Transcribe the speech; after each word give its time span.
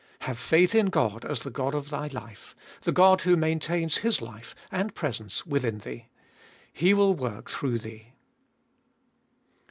Have 0.21 0.39
faith 0.39 0.73
in 0.73 0.87
God 0.87 1.23
as 1.25 1.41
the 1.41 1.51
God 1.51 1.75
of 1.75 1.91
thy 1.91 2.07
life, 2.07 2.55
the 2.81 2.91
God 2.91 3.21
who 3.21 3.37
maintains 3.37 3.97
His 3.97 4.19
life 4.19 4.55
and 4.71 4.95
pre 4.95 5.11
sence 5.11 5.45
within 5.45 5.77
thee 5.77 6.07
He 6.73 6.91
will 6.95 7.13
work 7.13 7.51
through 7.51 7.77
thee. 7.77 8.07